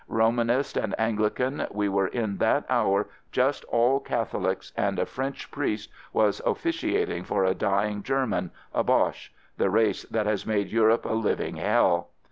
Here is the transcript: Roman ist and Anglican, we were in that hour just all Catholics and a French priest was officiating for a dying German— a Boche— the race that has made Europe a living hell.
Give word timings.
Roman 0.07 0.49
ist 0.49 0.77
and 0.77 0.95
Anglican, 0.99 1.67
we 1.69 1.87
were 1.87 2.07
in 2.07 2.37
that 2.37 2.63
hour 2.71 3.07
just 3.31 3.63
all 3.65 3.99
Catholics 3.99 4.73
and 4.75 4.97
a 4.97 5.05
French 5.05 5.51
priest 5.51 5.91
was 6.11 6.41
officiating 6.43 7.23
for 7.23 7.43
a 7.45 7.53
dying 7.53 8.01
German— 8.01 8.49
a 8.73 8.83
Boche— 8.83 9.31
the 9.59 9.69
race 9.69 10.01
that 10.05 10.25
has 10.25 10.43
made 10.43 10.71
Europe 10.71 11.05
a 11.05 11.13
living 11.13 11.57
hell. 11.57 12.07